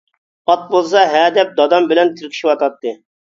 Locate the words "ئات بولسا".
0.51-1.03